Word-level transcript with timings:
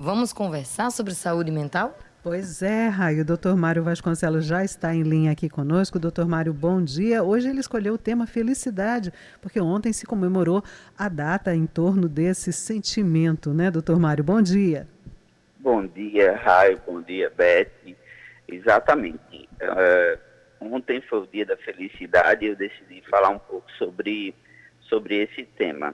Vamos 0.00 0.32
conversar 0.32 0.92
sobre 0.92 1.12
saúde 1.12 1.50
mental? 1.50 1.98
Pois 2.22 2.62
é, 2.62 2.86
Raio. 2.86 3.22
O 3.22 3.24
doutor 3.24 3.56
Mário 3.56 3.82
Vasconcelos 3.82 4.46
já 4.46 4.62
está 4.62 4.94
em 4.94 5.02
linha 5.02 5.32
aqui 5.32 5.48
conosco. 5.48 5.98
Doutor 5.98 6.28
Mário, 6.28 6.54
bom 6.54 6.80
dia. 6.80 7.24
Hoje 7.24 7.50
ele 7.50 7.58
escolheu 7.58 7.94
o 7.94 7.98
tema 7.98 8.24
felicidade, 8.24 9.12
porque 9.42 9.60
ontem 9.60 9.92
se 9.92 10.06
comemorou 10.06 10.62
a 10.96 11.08
data 11.08 11.52
em 11.52 11.66
torno 11.66 12.08
desse 12.08 12.52
sentimento, 12.52 13.52
né, 13.52 13.72
doutor 13.72 13.98
Mário? 13.98 14.22
Bom 14.22 14.40
dia. 14.40 14.86
Bom 15.58 15.84
dia, 15.84 16.36
Raio. 16.36 16.80
Bom 16.86 17.02
dia, 17.02 17.28
Beth. 17.36 17.96
Exatamente. 18.46 19.48
Uh, 19.60 20.16
ontem 20.60 21.00
foi 21.00 21.22
o 21.22 21.26
dia 21.26 21.44
da 21.44 21.56
felicidade 21.56 22.44
e 22.44 22.50
eu 22.50 22.54
decidi 22.54 23.02
falar 23.10 23.30
um 23.30 23.38
pouco 23.40 23.68
sobre, 23.72 24.32
sobre 24.82 25.24
esse 25.24 25.42
tema, 25.56 25.92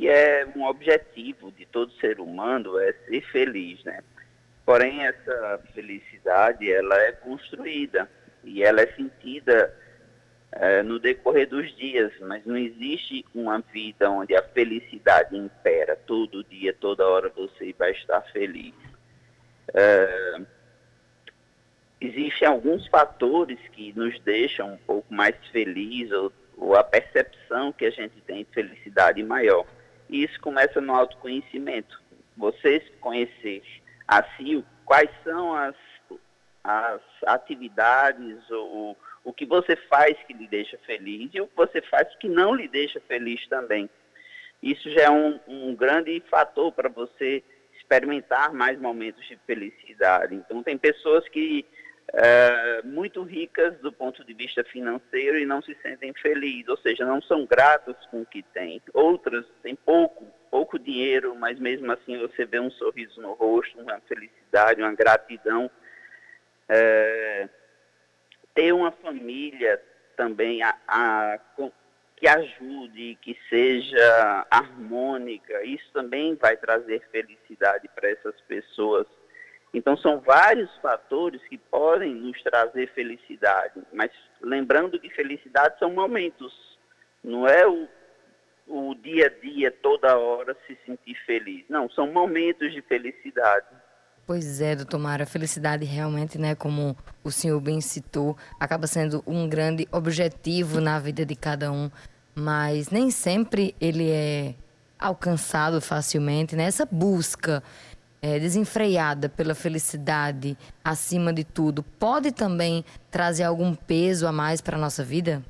que 0.00 0.08
é 0.08 0.48
um 0.56 0.64
objetivo 0.64 1.52
de 1.52 1.66
todo 1.66 1.92
ser 2.00 2.20
humano, 2.20 2.78
é 2.78 2.90
ser 3.06 3.20
feliz, 3.30 3.84
né? 3.84 4.02
Porém, 4.64 5.04
essa 5.04 5.60
felicidade, 5.74 6.72
ela 6.72 6.98
é 7.02 7.12
construída 7.12 8.10
e 8.42 8.62
ela 8.62 8.80
é 8.80 8.86
sentida 8.94 9.76
é, 10.52 10.82
no 10.82 10.98
decorrer 10.98 11.46
dos 11.46 11.76
dias, 11.76 12.10
mas 12.20 12.46
não 12.46 12.56
existe 12.56 13.26
uma 13.34 13.60
vida 13.60 14.10
onde 14.10 14.34
a 14.34 14.42
felicidade 14.42 15.36
impera 15.36 15.94
todo 16.06 16.44
dia, 16.44 16.72
toda 16.72 17.06
hora 17.06 17.28
você 17.28 17.74
vai 17.78 17.90
estar 17.90 18.22
feliz. 18.32 18.72
É, 19.74 20.40
existem 22.00 22.48
alguns 22.48 22.86
fatores 22.86 23.58
que 23.72 23.92
nos 23.92 24.18
deixam 24.20 24.72
um 24.72 24.78
pouco 24.78 25.12
mais 25.12 25.36
felizes 25.52 26.10
ou, 26.12 26.32
ou 26.56 26.74
a 26.74 26.82
percepção 26.82 27.70
que 27.70 27.84
a 27.84 27.90
gente 27.90 28.18
tem 28.22 28.44
de 28.44 28.50
felicidade 28.50 29.22
maior. 29.22 29.66
E 30.10 30.24
isso 30.24 30.40
começa 30.40 30.80
no 30.80 30.94
autoconhecimento. 30.94 32.02
Você 32.36 32.80
conhecer 33.00 33.62
assim 34.06 34.64
quais 34.84 35.10
são 35.22 35.54
as, 35.54 35.76
as 36.64 37.00
atividades 37.26 38.50
ou 38.50 38.96
o 39.22 39.32
que 39.32 39.46
você 39.46 39.76
faz 39.76 40.16
que 40.26 40.32
lhe 40.32 40.48
deixa 40.48 40.76
feliz 40.78 41.30
e 41.32 41.40
o 41.40 41.46
que 41.46 41.56
você 41.56 41.80
faz 41.82 42.12
que 42.16 42.28
não 42.28 42.54
lhe 42.54 42.66
deixa 42.66 43.00
feliz 43.00 43.46
também. 43.48 43.88
Isso 44.62 44.90
já 44.90 45.02
é 45.02 45.10
um, 45.10 45.38
um 45.46 45.74
grande 45.74 46.20
fator 46.28 46.72
para 46.72 46.88
você 46.88 47.42
experimentar 47.78 48.52
mais 48.52 48.78
momentos 48.78 49.26
de 49.26 49.36
felicidade. 49.46 50.34
Então, 50.34 50.62
tem 50.62 50.76
pessoas 50.76 51.26
que 51.28 51.64
é, 52.12 52.82
muito 52.82 53.22
ricas 53.22 53.78
do 53.78 53.92
ponto 53.92 54.24
de 54.24 54.34
vista 54.34 54.64
financeiro 54.64 55.38
e 55.38 55.46
não 55.46 55.62
se 55.62 55.76
sentem 55.82 56.12
felizes, 56.14 56.68
ou 56.68 56.76
seja, 56.76 57.04
não 57.04 57.22
são 57.22 57.46
gratas 57.46 57.96
com 58.10 58.22
o 58.22 58.26
que 58.26 58.42
têm. 58.42 58.82
Outras 58.92 59.46
têm 59.62 59.76
pouco 59.76 60.26
pouco 60.50 60.78
dinheiro, 60.78 61.34
mas 61.36 61.58
mesmo 61.58 61.90
assim 61.92 62.18
você 62.18 62.44
vê 62.44 62.58
um 62.58 62.70
sorriso 62.72 63.20
no 63.20 63.34
rosto, 63.34 63.80
uma 63.80 64.00
felicidade, 64.00 64.82
uma 64.82 64.92
gratidão. 64.92 65.70
É, 66.68 67.48
ter 68.54 68.72
uma 68.72 68.90
família 68.90 69.80
também 70.16 70.62
a, 70.62 70.76
a, 70.86 71.38
que 72.16 72.26
ajude, 72.26 73.16
que 73.22 73.38
seja 73.48 74.46
harmônica, 74.50 75.64
isso 75.64 75.90
também 75.92 76.34
vai 76.34 76.56
trazer 76.56 77.02
felicidade 77.10 77.88
para 77.94 78.10
essas 78.10 78.38
pessoas. 78.42 79.06
Então, 79.72 79.96
são 79.96 80.20
vários 80.20 80.70
fatores 80.78 81.40
que 81.48 81.56
podem 81.56 82.14
nos 82.14 82.42
trazer 82.42 82.92
felicidade, 82.92 83.80
mas 83.92 84.10
lembrando 84.42 84.98
que 84.98 85.08
felicidade 85.10 85.78
são 85.78 85.92
momentos, 85.92 86.52
não 87.22 87.46
é 87.46 87.66
o 87.66 87.88
o 88.70 88.94
dia 88.94 89.26
a 89.26 89.44
dia, 89.44 89.74
toda 89.82 90.16
hora, 90.16 90.56
se 90.66 90.78
sentir 90.86 91.16
feliz. 91.26 91.64
Não, 91.68 91.90
são 91.90 92.12
momentos 92.12 92.72
de 92.72 92.80
felicidade. 92.82 93.66
Pois 94.24 94.60
é, 94.60 94.76
doutor 94.76 94.98
Mara, 95.00 95.26
felicidade 95.26 95.84
realmente, 95.84 96.38
né, 96.38 96.54
como 96.54 96.96
o 97.24 97.32
senhor 97.32 97.60
bem 97.60 97.80
citou, 97.80 98.36
acaba 98.60 98.86
sendo 98.86 99.24
um 99.26 99.48
grande 99.48 99.88
objetivo 99.90 100.80
na 100.80 101.00
vida 101.00 101.26
de 101.26 101.34
cada 101.34 101.72
um, 101.72 101.90
mas 102.32 102.90
nem 102.90 103.10
sempre 103.10 103.74
ele 103.80 104.08
é 104.08 104.54
alcançado 104.96 105.80
facilmente, 105.80 106.54
né? 106.54 106.64
Essa 106.64 106.86
busca 106.86 107.60
é, 108.22 108.38
desenfreada 108.38 109.28
pela 109.28 109.54
felicidade 109.54 110.56
acima 110.84 111.32
de 111.32 111.44
tudo 111.44 111.82
pode 111.82 112.32
também 112.32 112.84
trazer 113.10 113.44
algum 113.44 113.74
peso 113.74 114.26
a 114.26 114.32
mais 114.32 114.60
para 114.60 114.76
a 114.76 114.80
nossa 114.80 115.02
vida? 115.02 115.42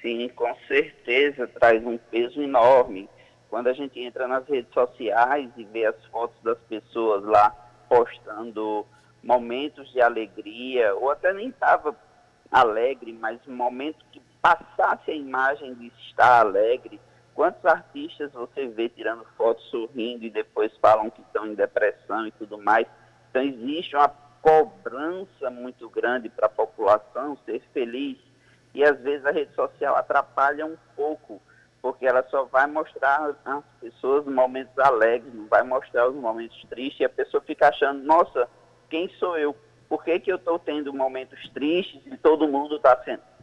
Sim, 0.00 0.28
com 0.34 0.54
certeza 0.66 1.48
traz 1.48 1.84
um 1.84 1.98
peso 1.98 2.40
enorme. 2.40 3.08
Quando 3.50 3.68
a 3.68 3.72
gente 3.72 3.98
entra 4.00 4.28
nas 4.28 4.46
redes 4.46 4.72
sociais 4.72 5.50
e 5.56 5.64
vê 5.64 5.86
as 5.86 6.04
fotos 6.06 6.36
das 6.42 6.58
pessoas 6.68 7.24
lá 7.24 7.50
postando 7.88 8.86
momentos 9.22 9.90
de 9.92 10.00
alegria, 10.00 10.94
ou 10.94 11.10
até 11.10 11.32
nem 11.32 11.48
estava 11.48 11.96
alegre, 12.50 13.12
mas 13.12 13.40
um 13.46 13.54
momento 13.54 14.04
que 14.12 14.20
passasse 14.40 15.10
a 15.10 15.14
imagem 15.14 15.74
de 15.74 15.92
estar 16.08 16.40
alegre. 16.40 17.00
Quantos 17.38 17.64
artistas 17.64 18.32
você 18.32 18.66
vê 18.66 18.88
tirando 18.88 19.24
fotos 19.36 19.64
sorrindo 19.70 20.24
e 20.24 20.28
depois 20.28 20.76
falam 20.78 21.08
que 21.08 21.20
estão 21.20 21.46
em 21.46 21.54
depressão 21.54 22.26
e 22.26 22.32
tudo 22.32 22.58
mais? 22.58 22.84
Então 23.30 23.40
existe 23.40 23.94
uma 23.94 24.08
cobrança 24.42 25.48
muito 25.48 25.88
grande 25.88 26.28
para 26.28 26.46
a 26.46 26.48
população 26.50 27.38
ser 27.46 27.62
feliz 27.72 28.18
e 28.74 28.82
às 28.82 28.98
vezes 29.02 29.24
a 29.24 29.30
rede 29.30 29.54
social 29.54 29.94
atrapalha 29.94 30.66
um 30.66 30.76
pouco, 30.96 31.40
porque 31.80 32.06
ela 32.06 32.26
só 32.28 32.42
vai 32.42 32.66
mostrar 32.66 33.32
às 33.44 33.64
pessoas 33.80 34.26
momentos 34.26 34.76
alegres, 34.76 35.32
não 35.32 35.46
vai 35.46 35.62
mostrar 35.62 36.08
os 36.08 36.16
momentos 36.16 36.60
tristes, 36.68 36.98
e 36.98 37.04
a 37.04 37.08
pessoa 37.08 37.40
fica 37.40 37.68
achando, 37.68 38.02
nossa, 38.02 38.48
quem 38.90 39.08
sou 39.10 39.38
eu? 39.38 39.54
Por 39.88 40.02
que, 40.02 40.18
que 40.18 40.32
eu 40.32 40.38
estou 40.38 40.58
tendo 40.58 40.92
momentos 40.92 41.48
tristes 41.50 42.02
e 42.04 42.16
todo 42.16 42.48
mundo 42.48 42.74
está 42.74 42.96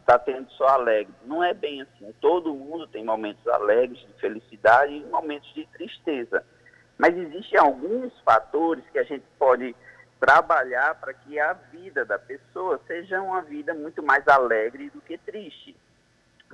tá 0.06 0.18
tendo 0.18 0.48
só 0.52 0.68
alegre? 0.68 1.12
Não 1.24 1.42
é 1.42 1.52
bem 1.52 1.82
assim. 1.82 2.14
Todo 2.20 2.54
mundo 2.54 2.86
tem 2.86 3.04
momentos 3.04 3.46
alegres, 3.48 3.98
de 3.98 4.12
felicidade 4.20 4.94
e 4.94 5.04
momentos 5.06 5.52
de 5.52 5.66
tristeza. 5.66 6.44
Mas 6.96 7.16
existem 7.16 7.58
alguns 7.58 8.18
fatores 8.20 8.84
que 8.92 8.98
a 8.98 9.02
gente 9.02 9.24
pode 9.38 9.74
trabalhar 10.20 10.94
para 10.94 11.12
que 11.12 11.38
a 11.38 11.52
vida 11.52 12.04
da 12.04 12.18
pessoa 12.18 12.80
seja 12.86 13.20
uma 13.20 13.42
vida 13.42 13.74
muito 13.74 14.02
mais 14.02 14.26
alegre 14.28 14.88
do 14.90 15.00
que 15.00 15.18
triste. 15.18 15.76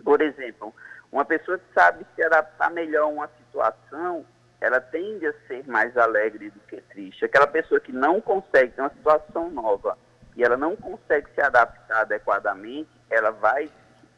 Por 0.02 0.20
exemplo, 0.20 0.74
uma 1.12 1.24
pessoa 1.24 1.58
que 1.58 1.74
sabe 1.74 2.04
se 2.14 2.24
adaptar 2.24 2.70
melhor 2.70 3.04
a 3.04 3.06
uma 3.06 3.30
situação, 3.38 4.24
ela 4.60 4.80
tende 4.80 5.26
a 5.26 5.34
ser 5.46 5.68
mais 5.68 5.96
alegre 5.96 6.50
do 6.50 6.60
que 6.60 6.80
triste. 6.80 7.24
Aquela 7.24 7.46
pessoa 7.46 7.78
que 7.78 7.92
não 7.92 8.20
consegue 8.20 8.72
ter 8.72 8.80
uma 8.80 8.90
situação 8.90 9.50
nova 9.50 9.96
e 10.36 10.42
ela 10.42 10.56
não 10.56 10.74
consegue 10.76 11.28
se 11.34 11.40
adaptar 11.40 12.02
adequadamente, 12.02 12.90
ela 13.10 13.30
vai 13.30 13.70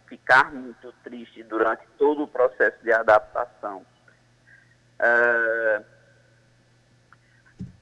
ficar 0.06 0.52
muito 0.52 0.92
triste 1.02 1.42
durante 1.42 1.84
todo 1.98 2.24
o 2.24 2.28
processo 2.28 2.82
de 2.82 2.92
adaptação. 2.92 3.84
Uh, 5.00 5.84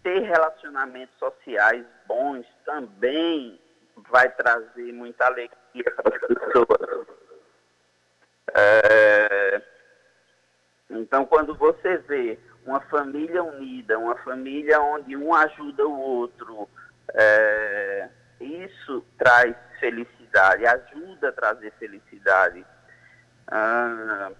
ter 0.02 0.20
relacionamentos 0.20 1.16
sociais 1.18 1.84
bons 2.06 2.46
também 2.64 3.60
vai 4.10 4.28
trazer 4.30 4.92
muita 4.92 5.26
alegria 5.26 5.84
para 5.96 6.16
as 6.16 6.20
pessoas. 6.26 7.06
É, 8.54 9.62
então, 10.90 11.24
quando 11.24 11.54
você 11.54 11.98
vê 11.98 12.38
uma 12.66 12.80
família 12.80 13.42
unida, 13.42 13.98
uma 13.98 14.16
família 14.16 14.80
onde 14.80 15.16
um 15.16 15.34
ajuda 15.34 15.86
o 15.86 15.98
outro, 15.98 16.68
é, 17.14 18.08
isso 18.42 19.04
traz 19.18 19.54
felicidade, 19.78 20.66
ajuda 20.66 21.28
a 21.28 21.32
trazer 21.32 21.72
felicidade. 21.78 22.64
Ah, 23.48 24.30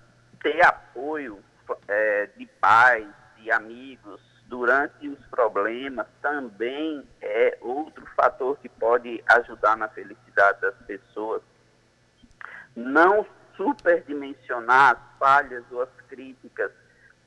ter 0.43 0.65
apoio 0.65 1.43
é, 1.89 2.29
de 2.37 2.47
pais, 2.61 3.09
de 3.37 3.51
amigos, 3.51 4.21
durante 4.47 5.09
os 5.09 5.19
problemas 5.27 6.07
também 6.21 7.03
é 7.21 7.57
outro 7.61 8.05
fator 8.15 8.59
que 8.59 8.69
pode 8.69 9.23
ajudar 9.27 9.77
na 9.77 9.89
felicidade 9.89 10.61
das 10.61 10.75
pessoas. 10.87 11.43
Não 12.77 13.27
superdimensionar 13.57 14.93
as 14.93 15.19
falhas 15.19 15.65
ou 15.71 15.83
as 15.83 15.89
críticas. 16.09 16.71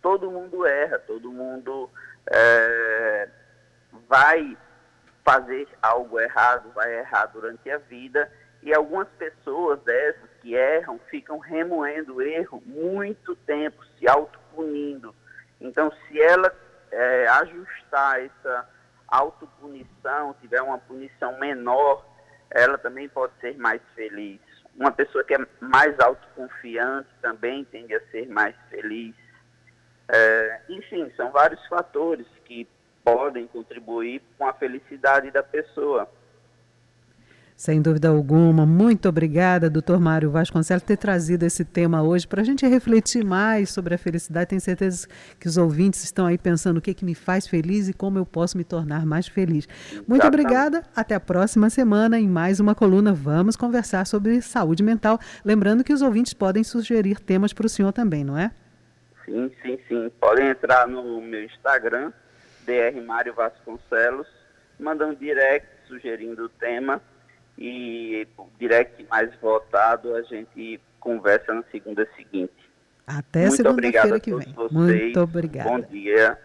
Todo 0.02 0.30
mundo 0.30 0.66
erra, 0.68 1.00
todo 1.00 1.32
mundo 1.32 1.90
é, 2.32 3.30
vai 4.08 4.56
fazer 5.26 5.68
algo 5.82 6.20
errado, 6.20 6.72
vai 6.74 7.00
errar 7.00 7.26
durante 7.26 7.70
a 7.70 7.80
vida. 7.80 8.32
E 8.62 8.74
algumas 8.74 9.08
pessoas 9.18 9.80
dessas 9.82 10.30
que 10.42 10.54
erram 10.54 11.00
ficam 11.10 11.40
remoendo 11.40 12.16
o 12.16 12.22
erro 12.22 12.62
muito 12.66 13.36
tempo, 13.38 13.84
se 13.98 14.08
autopunindo. 14.08 15.14
Então, 15.60 15.92
se 15.92 16.22
ela 16.22 16.54
é, 16.92 17.28
ajustar 17.28 18.24
essa 18.24 18.70
autopunição, 19.08 20.36
tiver 20.42 20.62
uma 20.62 20.78
punição 20.78 21.38
menor, 21.40 22.06
ela 22.50 22.78
também 22.78 23.10
pode 23.10 23.34
ser 23.40 23.58
mais 23.58 23.82
feliz. 23.96 24.40
Uma 24.76 24.92
pessoa 24.92 25.24
que 25.24 25.34
é 25.34 25.46
mais 25.60 26.00
autoconfiante 26.00 27.10
também 27.22 27.64
tende 27.66 27.96
a 27.96 28.02
ser 28.08 28.28
mais 28.28 28.56
feliz. 28.70 29.16
É, 30.08 30.62
enfim, 30.70 31.12
são 31.16 31.32
vários 31.32 31.66
fatores 31.68 32.28
que 32.46 32.68
podem 33.06 33.46
contribuir 33.46 34.24
com 34.36 34.48
a 34.48 34.54
felicidade 34.54 35.30
da 35.30 35.44
pessoa. 35.44 36.10
Sem 37.56 37.82
dúvida 37.82 38.10
alguma. 38.10 38.66
Muito 38.66 39.08
obrigada, 39.08 39.70
doutor 39.70 39.98
Mário 39.98 40.30
Vasconcelos, 40.30 40.84
por 40.84 40.88
ter 40.88 40.98
trazido 40.98 41.46
esse 41.46 41.64
tema 41.64 42.04
hoje 42.04 42.28
para 42.28 42.42
a 42.42 42.44
gente 42.44 42.68
refletir 42.68 43.24
mais 43.24 43.70
sobre 43.70 43.96
a 43.96 43.98
felicidade. 43.98 44.50
Tenho 44.50 44.60
certeza 44.60 45.08
que 45.40 45.48
os 45.48 45.56
ouvintes 45.56 46.04
estão 46.04 46.26
aí 46.26 46.38
pensando 46.38 46.78
o 46.78 46.82
que, 46.82 46.94
que 46.94 47.06
me 47.06 47.16
faz 47.16 47.48
feliz 47.48 47.88
e 47.88 47.94
como 47.94 48.18
eu 48.18 48.26
posso 48.26 48.58
me 48.58 48.66
tornar 48.66 49.06
mais 49.06 49.28
feliz. 49.28 49.70
Muito 50.06 50.28
obrigada. 50.28 50.84
Até 50.94 51.16
a 51.16 51.20
próxima 51.20 51.70
semana 51.70 52.20
em 52.20 52.28
mais 52.28 52.60
uma 52.60 52.76
coluna. 52.76 53.14
Vamos 53.14 53.56
conversar 53.56 54.06
sobre 54.06 54.42
saúde 54.42 54.84
mental. 54.84 55.18
Lembrando 55.46 55.82
que 55.82 55.94
os 55.94 56.02
ouvintes 56.02 56.34
podem 56.34 56.62
sugerir 56.62 57.22
temas 57.22 57.54
para 57.54 57.68
o 57.68 57.70
senhor 57.70 57.94
também, 57.94 58.26
não 58.26 58.38
é? 58.38 58.52
Sim, 59.24 59.50
sim, 59.62 59.80
sim. 59.88 60.12
Podem 60.20 60.50
entrar 60.50 60.90
no 60.90 61.22
meu 61.22 61.46
Instagram, 61.46 62.12
Dr. 62.66 63.02
Mário 63.02 63.34
Vasconcelos, 63.34 64.28
mandar 64.80 65.08
um 65.08 65.16
direct 65.16 65.68
sugerindo 65.88 66.46
o 66.46 66.50
tema 66.50 67.02
e 67.58 68.28
o 68.38 68.48
direct 68.60 69.06
mais 69.10 69.34
votado 69.40 70.16
a 70.16 70.22
gente 70.24 70.80
conversa 71.00 71.54
na 71.54 71.64
segunda 71.72 72.08
seguinte. 72.16 72.54
Até 73.08 73.50
segunda-feira 73.52 74.20
que 74.20 74.34
vem. 74.34 74.54
Vocês. 74.54 74.72
Muito 74.72 75.20
obrigada. 75.20 75.70
Bom 75.70 75.80
dia. 75.80 76.38